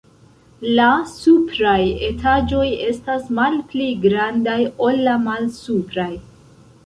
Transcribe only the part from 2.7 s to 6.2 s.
estas malpli grandaj ol la malsupraj.